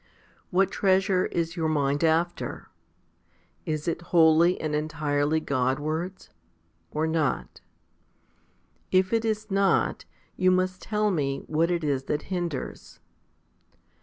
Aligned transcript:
1 0.49 0.63
19. 0.63 0.67
What 0.67 0.71
treasure 0.71 1.25
is 1.27 1.55
your 1.55 1.69
mind 1.69 2.03
after? 2.03 2.71
Is 3.67 3.87
it 3.87 4.01
wholly 4.09 4.59
and 4.59 4.73
entirely 4.73 5.39
Godwards, 5.39 6.31
or 6.89 7.05
not? 7.05 7.61
If 8.91 9.13
it 9.13 9.23
is 9.23 9.51
not, 9.51 10.05
you 10.35 10.49
must 10.49 10.81
tell 10.81 11.11
me 11.11 11.43
what 11.45 11.69
it 11.69 11.83
is 11.83 12.05
that 12.05 12.23
hinders. 12.33 12.99